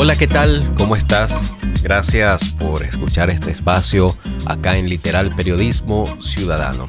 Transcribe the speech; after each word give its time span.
Hola, 0.00 0.14
¿qué 0.14 0.28
tal? 0.28 0.64
¿Cómo 0.76 0.94
estás? 0.94 1.36
Gracias 1.82 2.50
por 2.50 2.84
escuchar 2.84 3.30
este 3.30 3.50
espacio 3.50 4.16
acá 4.46 4.78
en 4.78 4.88
Literal 4.88 5.34
Periodismo 5.34 6.04
Ciudadano. 6.22 6.86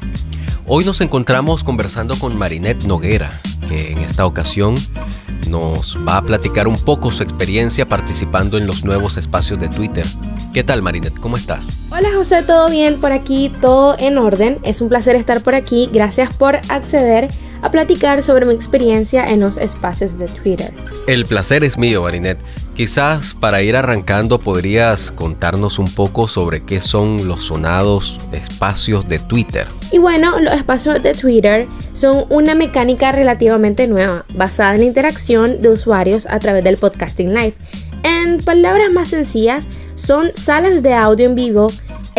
Hoy 0.64 0.84
nos 0.84 1.00
encontramos 1.00 1.64
conversando 1.64 2.16
con 2.16 2.38
Marinette 2.38 2.84
Noguera, 2.84 3.40
que 3.68 3.90
en 3.90 3.98
esta 3.98 4.26
ocasión 4.26 4.76
nos 5.48 5.98
va 6.06 6.18
a 6.18 6.22
platicar 6.22 6.68
un 6.68 6.78
poco 6.78 7.10
su 7.10 7.24
experiencia 7.24 7.84
participando 7.84 8.58
en 8.58 8.68
los 8.68 8.84
nuevos 8.84 9.16
espacios 9.16 9.58
de 9.58 9.68
Twitter. 9.68 10.06
¿Qué 10.54 10.62
tal 10.62 10.80
Marinette? 10.80 11.18
¿Cómo 11.18 11.36
estás? 11.36 11.68
Hola 11.90 12.10
José, 12.14 12.44
¿todo 12.44 12.70
bien? 12.70 13.00
Por 13.00 13.10
aquí, 13.10 13.50
todo 13.60 13.96
en 13.98 14.18
orden. 14.18 14.60
Es 14.62 14.80
un 14.80 14.88
placer 14.88 15.16
estar 15.16 15.42
por 15.42 15.56
aquí. 15.56 15.90
Gracias 15.92 16.32
por 16.32 16.54
acceder 16.68 17.28
a 17.62 17.72
platicar 17.72 18.22
sobre 18.22 18.46
mi 18.46 18.54
experiencia 18.54 19.24
en 19.24 19.40
los 19.40 19.56
espacios 19.56 20.16
de 20.16 20.28
Twitter. 20.28 20.72
El 21.08 21.26
placer 21.26 21.64
es 21.64 21.76
mío, 21.76 22.04
Marinette. 22.04 22.38
Quizás 22.80 23.36
para 23.38 23.60
ir 23.60 23.76
arrancando 23.76 24.38
podrías 24.38 25.10
contarnos 25.10 25.78
un 25.78 25.92
poco 25.92 26.28
sobre 26.28 26.64
qué 26.64 26.80
son 26.80 27.28
los 27.28 27.44
sonados 27.44 28.18
espacios 28.32 29.06
de 29.06 29.18
Twitter. 29.18 29.66
Y 29.92 29.98
bueno, 29.98 30.40
los 30.40 30.54
espacios 30.54 31.02
de 31.02 31.12
Twitter 31.12 31.66
son 31.92 32.24
una 32.30 32.54
mecánica 32.54 33.12
relativamente 33.12 33.86
nueva, 33.86 34.24
basada 34.34 34.76
en 34.76 34.80
la 34.80 34.86
interacción 34.86 35.60
de 35.60 35.68
usuarios 35.68 36.24
a 36.24 36.38
través 36.38 36.64
del 36.64 36.78
podcasting 36.78 37.34
live. 37.34 37.52
En 38.02 38.42
palabras 38.42 38.90
más 38.90 39.08
sencillas, 39.08 39.66
son 39.94 40.30
salas 40.34 40.82
de 40.82 40.94
audio 40.94 41.26
en 41.26 41.34
vivo 41.34 41.68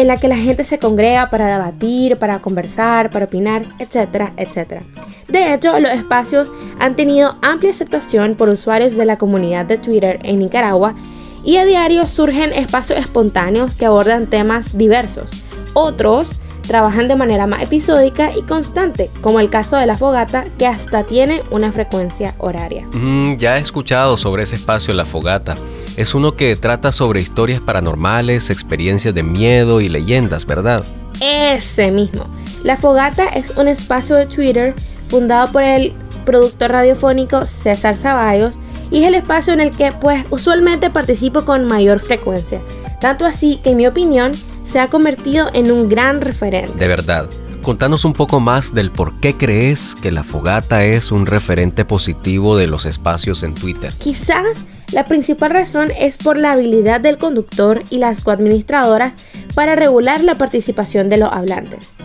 en 0.02 0.08
la 0.08 0.18
que 0.18 0.28
la 0.28 0.36
gente 0.36 0.64
se 0.64 0.80
congrega 0.80 1.30
para 1.30 1.48
debatir, 1.48 2.18
para 2.18 2.42
conversar, 2.42 3.10
para 3.12 3.26
opinar, 3.26 3.66
etcétera, 3.80 4.34
etcétera. 4.36 4.84
De 5.28 5.54
hecho, 5.54 5.80
los 5.80 5.92
espacios 5.92 6.52
han 6.80 6.96
tenido 6.96 7.36
amplia 7.42 7.72
aceptación 7.72 8.36
por 8.36 8.50
usuarios 8.50 8.96
de 8.98 9.06
la 9.06 9.18
comunidad 9.18 9.66
de 9.66 9.78
Twitter 9.78 10.20
en 10.24 10.40
Nicaragua 10.40 10.96
y 11.44 11.58
a 11.58 11.66
diario 11.66 12.06
surgen 12.08 12.54
espacios 12.54 13.00
espontáneos 13.00 13.74
que 13.74 13.86
abordan 13.86 14.28
temas 14.28 14.78
diversos. 14.78 15.32
Otros 15.74 16.36
trabajan 16.72 17.10
de 17.10 17.18
manera 17.18 17.48
más 17.48 17.64
episódica 17.64 18.30
y 18.34 18.44
constante, 18.44 19.12
como 19.20 19.42
el 19.42 19.50
caso 19.50 19.76
de 19.76 19.86
la 19.86 19.98
fogata, 19.98 20.46
que 20.58 20.66
hasta 20.66 21.04
tiene 21.04 21.44
una 21.52 21.70
frecuencia 21.74 22.34
horaria. 22.38 22.88
Mm, 22.94 23.36
ya 23.36 23.58
he 23.58 23.60
escuchado 23.60 24.16
sobre 24.16 24.44
ese 24.44 24.56
espacio 24.56 24.94
La 24.94 25.04
Fogata. 25.04 25.56
Es 25.98 26.16
uno 26.16 26.38
que 26.38 26.56
trata 26.56 26.94
sobre 26.94 27.20
historias 27.20 27.60
paranormales, 27.60 28.50
experiencias 28.50 29.14
de 29.14 29.22
miedo 29.22 29.82
y 29.82 29.90
leyendas, 29.90 30.46
¿verdad? 30.46 30.82
Ese 31.20 31.92
mismo. 31.92 32.28
La 32.64 32.78
Fogata 32.78 33.26
es 33.26 33.50
un 33.58 33.68
espacio 33.68 34.16
de 34.16 34.28
Twitter 34.28 34.74
fundado 35.10 35.52
por 35.52 35.64
el 35.64 35.92
productor 36.24 36.72
radiofónico 36.72 37.46
César 37.46 37.98
Zaballos 37.98 38.58
y 38.92 39.00
es 39.00 39.10
el 39.10 39.16
espacio 39.16 39.52
en 39.52 39.60
el 39.60 39.72
que 39.72 39.92
pues 39.92 40.24
usualmente 40.30 40.90
participo 40.90 41.44
con 41.44 41.68
mayor 41.68 42.00
frecuencia. 42.00 42.62
Tanto 43.02 43.26
así 43.26 43.58
que 43.58 43.72
en 43.72 43.78
mi 43.78 43.88
opinión 43.88 44.32
se 44.64 44.80
ha 44.80 44.90
convertido 44.90 45.48
en 45.54 45.72
un 45.72 45.90
gran 45.90 46.22
referente. 46.22 46.78
De 46.78 46.88
verdad. 46.88 47.30
Contanos 47.62 48.06
un 48.06 48.14
poco 48.14 48.40
más 48.40 48.74
del 48.74 48.90
por 48.90 49.20
qué 49.20 49.36
crees 49.36 49.94
que 50.02 50.12
la 50.12 50.24
fogata 50.24 50.84
es 50.84 51.12
un 51.12 51.28
referente 51.28 51.86
positivo 51.86 52.58
de 52.58 52.66
los 52.66 52.88
espacios 52.88 53.44
en 53.44 53.54
Twitter. 53.54 53.94
Quizás 54.00 54.66
la 54.92 55.06
principal 55.06 55.52
razón 55.52 55.92
es 55.96 56.18
por 56.18 56.38
la 56.38 56.54
habilidad 56.54 57.02
del 57.02 57.20
conductor 57.20 57.84
y 57.92 58.00
las 58.00 58.24
coadministradoras 58.24 59.14
para 59.54 59.76
regular 59.76 60.24
la 60.24 60.40
participación 60.40 61.08
de 61.08 61.18
los 61.18 61.32
hablantes. 61.32 61.96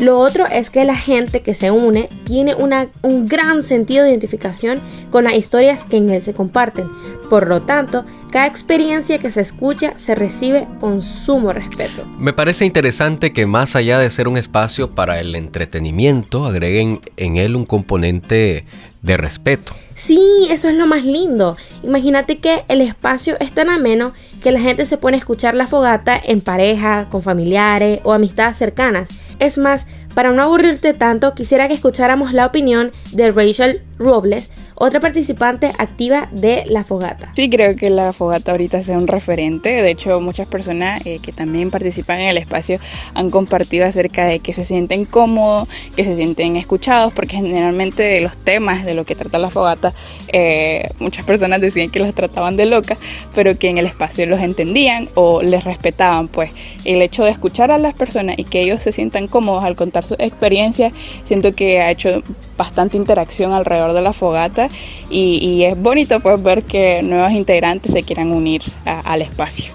Lo 0.00 0.18
otro 0.18 0.46
es 0.46 0.70
que 0.70 0.86
la 0.86 0.96
gente 0.96 1.42
que 1.42 1.52
se 1.52 1.70
une 1.70 2.08
tiene 2.24 2.54
un 2.54 3.26
gran 3.26 3.62
sentido 3.62 4.02
de 4.02 4.10
identificación 4.10 4.80
con 5.10 5.24
las 5.24 5.34
historias 5.34 5.84
que 5.84 5.98
en 5.98 6.08
él 6.08 6.22
se 6.22 6.32
comparten. 6.32 6.88
Por 7.28 7.46
lo 7.46 7.60
tanto, 7.60 8.06
cada 8.30 8.46
experiencia 8.46 9.18
que 9.18 9.30
se 9.30 9.42
escucha 9.42 9.92
se 9.96 10.14
recibe 10.14 10.66
con 10.80 11.02
sumo 11.02 11.52
respeto. 11.52 12.06
Me 12.18 12.32
parece 12.32 12.64
interesante 12.64 13.34
que 13.34 13.44
más 13.44 13.76
allá 13.76 13.98
de 13.98 14.08
ser 14.08 14.26
un 14.26 14.38
espacio 14.38 14.94
para 14.94 15.20
el 15.20 15.34
entretenimiento, 15.34 16.46
agreguen 16.46 17.00
en 17.18 17.36
él 17.36 17.54
un 17.54 17.66
componente 17.66 18.64
de 19.02 19.16
respeto. 19.16 19.72
Sí, 19.94 20.46
eso 20.50 20.68
es 20.68 20.76
lo 20.76 20.86
más 20.86 21.04
lindo. 21.04 21.56
Imagínate 21.82 22.38
que 22.38 22.64
el 22.68 22.80
espacio 22.80 23.36
es 23.40 23.52
tan 23.52 23.70
ameno 23.70 24.12
que 24.42 24.52
la 24.52 24.60
gente 24.60 24.84
se 24.84 24.98
pone 24.98 25.16
a 25.16 25.18
escuchar 25.18 25.54
la 25.54 25.66
fogata 25.66 26.20
en 26.22 26.40
pareja, 26.40 27.08
con 27.08 27.22
familiares 27.22 28.00
o 28.04 28.12
amistades 28.12 28.56
cercanas. 28.56 29.08
Es 29.38 29.58
más, 29.58 29.86
para 30.14 30.32
no 30.32 30.42
aburrirte 30.42 30.92
tanto, 30.92 31.34
quisiera 31.34 31.68
que 31.68 31.74
escucháramos 31.74 32.32
la 32.32 32.46
opinión 32.46 32.92
de 33.12 33.30
Rachel 33.30 33.82
Robles, 34.00 34.50
otra 34.76 34.98
participante 34.98 35.72
activa 35.76 36.30
de 36.32 36.64
la 36.66 36.84
fogata. 36.84 37.32
Sí, 37.36 37.50
creo 37.50 37.76
que 37.76 37.90
la 37.90 38.14
fogata 38.14 38.52
ahorita 38.52 38.82
sea 38.82 38.96
un 38.96 39.06
referente. 39.06 39.82
De 39.82 39.90
hecho, 39.90 40.22
muchas 40.22 40.48
personas 40.48 41.04
eh, 41.04 41.18
que 41.20 41.32
también 41.32 41.70
participan 41.70 42.18
en 42.20 42.30
el 42.30 42.38
espacio 42.38 42.78
han 43.12 43.28
compartido 43.28 43.84
acerca 43.84 44.24
de 44.24 44.38
que 44.38 44.54
se 44.54 44.64
sienten 44.64 45.04
cómodos, 45.04 45.68
que 45.96 46.04
se 46.04 46.16
sienten 46.16 46.56
escuchados, 46.56 47.12
porque 47.12 47.36
generalmente 47.36 48.02
de 48.02 48.22
los 48.22 48.40
temas 48.40 48.86
de 48.86 48.94
lo 48.94 49.04
que 49.04 49.14
trata 49.14 49.38
la 49.38 49.50
fogata, 49.50 49.92
eh, 50.32 50.88
muchas 50.98 51.26
personas 51.26 51.60
decían 51.60 51.90
que 51.90 52.00
los 52.00 52.14
trataban 52.14 52.56
de 52.56 52.64
loca, 52.64 52.96
pero 53.34 53.58
que 53.58 53.68
en 53.68 53.76
el 53.76 53.84
espacio 53.84 54.24
los 54.24 54.40
entendían 54.40 55.10
o 55.14 55.42
les 55.42 55.62
respetaban. 55.64 56.28
Pues 56.28 56.52
el 56.86 57.02
hecho 57.02 57.24
de 57.24 57.32
escuchar 57.32 57.70
a 57.70 57.76
las 57.76 57.92
personas 57.92 58.38
y 58.38 58.44
que 58.44 58.62
ellos 58.62 58.82
se 58.82 58.92
sientan 58.92 59.28
cómodos 59.28 59.62
al 59.62 59.76
contar 59.76 60.06
su 60.06 60.14
experiencia, 60.14 60.90
siento 61.24 61.54
que 61.54 61.80
ha 61.80 61.90
hecho 61.90 62.22
bastante 62.56 62.96
interacción 62.96 63.52
alrededor 63.52 63.89
de 63.92 64.02
la 64.02 64.12
fogata 64.12 64.68
y, 65.08 65.62
es 65.64 65.80
bonito 65.80 66.20
pues 66.20 66.42
ver 66.42 66.62
que 66.62 67.02
nuevos 67.02 67.32
integrantes 67.32 67.92
se 67.92 68.02
quieran 68.02 68.32
unir 68.32 68.62
al 68.84 69.22
espacio. 69.22 69.72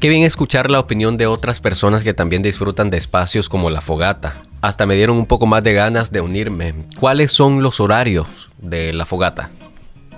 Qué 0.00 0.08
bien 0.08 0.22
escuchar 0.22 0.70
la 0.70 0.80
opinión 0.80 1.18
de 1.18 1.26
otras 1.26 1.60
personas 1.60 2.02
que 2.02 2.14
también 2.14 2.42
disfrutan 2.42 2.88
de 2.88 2.96
espacios 2.96 3.50
como 3.50 3.68
la 3.68 3.82
fogata. 3.82 4.34
Hasta 4.62 4.86
me 4.86 4.94
dieron 4.94 5.18
un 5.18 5.26
poco 5.26 5.46
más 5.46 5.62
de 5.62 5.74
ganas 5.74 6.10
de 6.10 6.22
unirme. 6.22 6.74
¿Cuáles 6.98 7.32
son 7.32 7.62
los 7.62 7.80
horarios 7.80 8.26
de 8.58 8.94
la 8.94 9.04
fogata? 9.04 9.50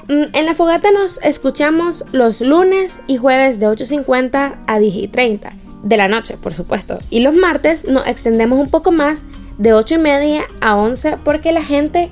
Mm, 0.08 0.34
en 0.34 0.46
la 0.46 0.54
fogata 0.54 0.90
nos 0.92 1.20
escuchamos 1.22 2.04
los 2.12 2.40
lunes 2.40 3.00
y 3.06 3.16
jueves 3.16 3.58
de 3.58 3.66
8.50 3.66 4.56
a 4.66 4.78
10.30 4.78 5.52
de 5.82 5.96
la 5.96 6.08
noche, 6.08 6.36
por 6.36 6.54
supuesto. 6.54 6.98
Y 7.10 7.20
los 7.20 7.34
martes 7.34 7.86
nos 7.86 8.06
extendemos 8.06 8.58
un 8.58 8.70
poco 8.70 8.92
más 8.92 9.24
de 9.58 9.72
8 9.72 9.96
y 9.96 9.98
media 9.98 10.42
a 10.60 10.76
11 10.76 11.18
porque 11.24 11.52
la 11.52 11.62
gente 11.62 12.10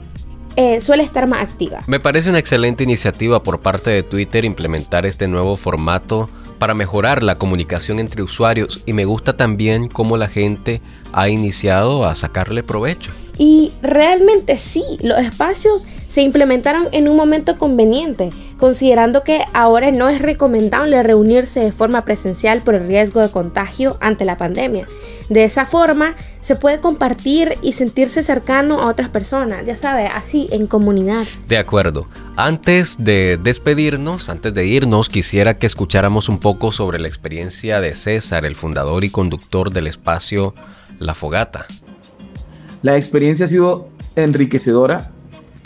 eh, 0.61 0.79
suele 0.83 1.03
estar 1.03 1.27
más 1.27 1.43
activa. 1.43 1.81
Me 1.87 2.01
parece 2.01 2.29
una 2.29 2.39
excelente 2.39 2.85
iniciativa 2.85 3.43
por 3.43 3.61
parte 3.61 3.89
de 3.89 4.03
Twitter 4.03 4.45
implementar 4.45 5.07
este 5.07 5.27
nuevo 5.27 5.57
formato 5.57 6.29
para 6.59 6.75
mejorar 6.75 7.23
la 7.23 7.39
comunicación 7.39 7.99
entre 7.99 8.23
usuarios 8.23 8.83
y 8.85 8.93
me 8.93 9.07
gusta 9.07 9.39
también 9.39 9.89
cómo 9.89 10.19
la 10.19 10.29
gente 10.29 10.83
ha 11.15 11.31
iniciado 11.31 12.05
a 12.05 12.15
sacarle 12.15 12.63
provecho. 12.63 13.11
Y 13.39 13.73
realmente 13.81 14.59
sí, 14.59 14.85
los 15.01 15.19
espacios 15.21 15.87
se 16.11 16.23
implementaron 16.23 16.89
en 16.91 17.09
un 17.09 17.15
momento 17.15 17.57
conveniente, 17.57 18.31
considerando 18.59 19.23
que 19.23 19.45
ahora 19.53 19.93
no 19.93 20.09
es 20.09 20.21
recomendable 20.21 21.01
reunirse 21.05 21.61
de 21.61 21.71
forma 21.71 22.05
presencial 22.05 22.63
por 22.63 22.75
el 22.75 22.89
riesgo 22.89 23.21
de 23.21 23.31
contagio 23.31 23.97
ante 24.01 24.25
la 24.25 24.37
pandemia. 24.37 24.89
De 25.29 25.45
esa 25.45 25.67
forma 25.67 26.17
se 26.41 26.57
puede 26.57 26.81
compartir 26.81 27.55
y 27.63 27.75
sentirse 27.75 28.25
cercano 28.25 28.81
a 28.81 28.87
otras 28.87 29.09
personas, 29.09 29.65
ya 29.65 29.77
sabe, 29.77 30.09
así 30.09 30.49
en 30.51 30.67
comunidad. 30.67 31.29
De 31.47 31.59
acuerdo. 31.59 32.09
Antes 32.35 32.97
de 32.99 33.39
despedirnos, 33.41 34.29
antes 34.29 34.53
de 34.53 34.67
irnos, 34.67 35.09
quisiera 35.09 35.59
que 35.59 35.69
escucháramos 35.69 36.29
un 36.29 36.41
poco 36.41 36.73
sobre 36.73 36.99
la 36.99 37.07
experiencia 37.07 37.81
de 37.81 37.95
César, 37.95 38.45
el 38.45 38.57
fundador 38.57 39.05
y 39.05 39.11
conductor 39.11 39.73
del 39.73 39.87
espacio 39.87 40.55
La 40.99 41.15
Fogata. 41.15 41.67
La 42.83 42.97
experiencia 42.97 43.45
ha 43.45 43.49
sido 43.49 43.91
enriquecedora 44.17 45.13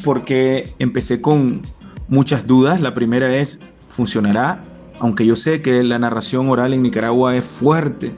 porque 0.04 0.72
empecé 0.78 1.20
con 1.20 1.62
muchas 2.08 2.46
dudas. 2.46 2.80
La 2.80 2.94
primera 2.94 3.34
es, 3.36 3.60
¿funcionará? 3.88 4.62
Aunque 5.00 5.26
yo 5.26 5.36
sé 5.36 5.60
que 5.60 5.82
la 5.82 5.98
narración 5.98 6.48
oral 6.48 6.72
en 6.72 6.82
Nicaragua 6.82 7.36
es 7.36 7.44
fuerte. 7.44 8.12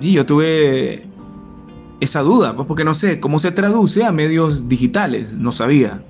Y 0.00 0.12
yo 0.12 0.26
tuve 0.26 1.06
esa 2.00 2.20
duda, 2.20 2.54
pues 2.54 2.68
porque 2.68 2.84
no 2.84 2.94
sé 2.94 3.20
cómo 3.20 3.38
se 3.38 3.50
traduce 3.50 4.04
a 4.04 4.12
medios 4.12 4.68
digitales, 4.68 5.32
no 5.32 5.52
sabía. 5.52 6.02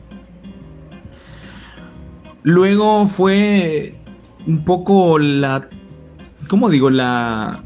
Luego 2.42 3.06
fue 3.06 3.94
un 4.46 4.64
poco 4.64 5.18
la, 5.18 5.68
¿cómo 6.48 6.68
digo? 6.68 6.90
La 6.90 7.62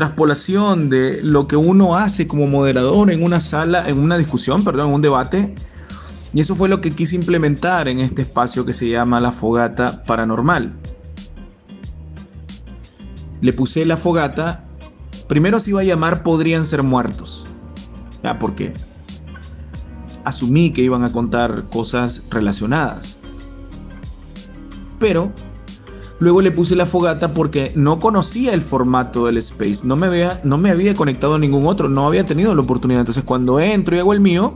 traspolación 0.00 0.88
de 0.88 1.20
lo 1.22 1.46
que 1.46 1.56
uno 1.56 1.94
hace 1.94 2.26
como 2.26 2.46
moderador 2.46 3.10
en 3.10 3.22
una 3.22 3.38
sala, 3.38 3.86
en 3.86 3.98
una 3.98 4.16
discusión, 4.16 4.64
perdón, 4.64 4.88
en 4.88 4.94
un 4.94 5.02
debate. 5.02 5.54
Y 6.32 6.40
eso 6.40 6.54
fue 6.54 6.70
lo 6.70 6.80
que 6.80 6.92
quise 6.92 7.16
implementar 7.16 7.86
en 7.86 7.98
este 7.98 8.22
espacio 8.22 8.64
que 8.64 8.72
se 8.72 8.88
llama 8.88 9.20
la 9.20 9.30
fogata 9.30 10.02
paranormal. 10.04 10.72
Le 13.42 13.52
puse 13.52 13.84
la 13.84 13.98
fogata, 13.98 14.64
primero 15.28 15.60
se 15.60 15.68
iba 15.68 15.82
a 15.82 15.84
llamar 15.84 16.22
Podrían 16.22 16.64
ser 16.64 16.82
muertos. 16.82 17.44
Ya, 18.24 18.38
porque 18.38 18.72
asumí 20.24 20.72
que 20.72 20.80
iban 20.80 21.04
a 21.04 21.12
contar 21.12 21.64
cosas 21.70 22.22
relacionadas. 22.30 23.18
pero 24.98 25.30
luego 26.20 26.42
le 26.42 26.52
puse 26.52 26.76
la 26.76 26.86
fogata 26.86 27.32
porque 27.32 27.72
no 27.74 27.98
conocía 27.98 28.52
el 28.52 28.62
formato 28.62 29.26
del 29.26 29.38
space, 29.38 29.80
no 29.84 29.96
me 29.96 30.06
había, 30.06 30.40
no 30.44 30.58
me 30.58 30.70
había 30.70 30.94
conectado 30.94 31.34
a 31.34 31.38
ningún 31.38 31.66
otro, 31.66 31.88
no 31.88 32.06
había 32.06 32.24
tenido 32.24 32.54
la 32.54 32.60
oportunidad. 32.60 33.00
Entonces 33.00 33.24
cuando 33.24 33.58
entro 33.58 33.96
y 33.96 33.98
hago 33.98 34.12
el 34.12 34.20
mío, 34.20 34.54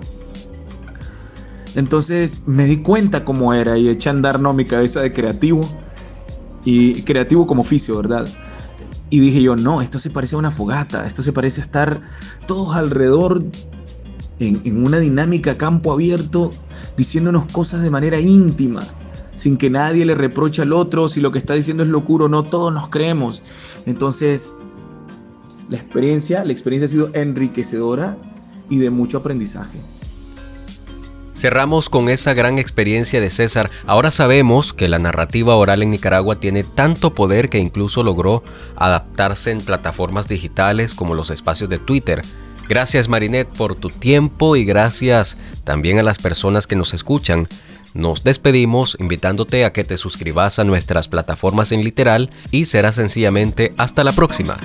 entonces 1.74 2.42
me 2.46 2.66
di 2.66 2.76
cuenta 2.78 3.24
cómo 3.24 3.54
era 3.54 3.76
y 3.78 3.88
eché 3.88 4.10
a 4.10 4.12
andar 4.12 4.40
¿no? 4.40 4.52
mi 4.52 4.64
cabeza 4.64 5.00
de 5.00 5.12
creativo 5.12 5.62
y 6.64 7.02
creativo 7.02 7.46
como 7.46 7.62
oficio, 7.62 7.96
¿verdad? 7.96 8.28
Y 9.08 9.20
dije 9.20 9.42
yo, 9.42 9.56
no, 9.56 9.80
esto 9.80 9.98
se 9.98 10.10
parece 10.10 10.36
a 10.36 10.38
una 10.38 10.50
fogata, 10.50 11.06
esto 11.06 11.22
se 11.22 11.32
parece 11.32 11.62
a 11.62 11.64
estar 11.64 12.00
todos 12.46 12.76
alrededor 12.76 13.42
en, 14.38 14.60
en 14.64 14.86
una 14.86 14.98
dinámica 14.98 15.56
campo 15.56 15.92
abierto 15.92 16.50
diciéndonos 16.96 17.50
cosas 17.52 17.82
de 17.82 17.90
manera 17.90 18.20
íntima, 18.20 18.82
sin 19.36 19.56
que 19.56 19.70
nadie 19.70 20.04
le 20.04 20.14
reproche 20.14 20.62
al 20.62 20.72
otro 20.72 21.08
si 21.08 21.20
lo 21.20 21.30
que 21.30 21.38
está 21.38 21.54
diciendo 21.54 21.82
es 21.82 21.88
locura 21.88 22.26
o 22.26 22.28
no, 22.28 22.42
todos 22.44 22.72
nos 22.72 22.88
creemos. 22.88 23.42
Entonces, 23.86 24.52
la 25.68 25.76
experiencia, 25.76 26.44
la 26.44 26.52
experiencia 26.52 26.86
ha 26.86 26.88
sido 26.88 27.10
enriquecedora 27.14 28.16
y 28.68 28.78
de 28.78 28.90
mucho 28.90 29.18
aprendizaje. 29.18 29.78
Cerramos 31.34 31.90
con 31.90 32.08
esa 32.08 32.32
gran 32.32 32.58
experiencia 32.58 33.20
de 33.20 33.28
César. 33.28 33.70
Ahora 33.86 34.10
sabemos 34.10 34.72
que 34.72 34.88
la 34.88 34.98
narrativa 34.98 35.56
oral 35.56 35.82
en 35.82 35.90
Nicaragua 35.90 36.36
tiene 36.36 36.62
tanto 36.62 37.12
poder 37.12 37.50
que 37.50 37.58
incluso 37.58 38.02
logró 38.02 38.42
adaptarse 38.76 39.50
en 39.50 39.60
plataformas 39.60 40.28
digitales 40.28 40.94
como 40.94 41.14
los 41.14 41.30
espacios 41.30 41.68
de 41.68 41.78
Twitter. 41.78 42.22
Gracias 42.68 43.08
Marinette 43.08 43.48
por 43.56 43.76
tu 43.76 43.90
tiempo 43.90 44.56
y 44.56 44.64
gracias 44.64 45.36
también 45.64 45.98
a 45.98 46.02
las 46.02 46.18
personas 46.18 46.66
que 46.66 46.76
nos 46.76 46.94
escuchan. 46.94 47.48
Nos 47.92 48.24
despedimos 48.24 48.96
invitándote 48.98 49.64
a 49.64 49.72
que 49.72 49.84
te 49.84 49.98
suscribas 49.98 50.58
a 50.58 50.64
nuestras 50.64 51.08
plataformas 51.08 51.70
en 51.72 51.84
literal 51.84 52.30
y 52.50 52.64
será 52.64 52.92
sencillamente 52.92 53.72
hasta 53.76 54.02
la 54.02 54.12
próxima. 54.12 54.58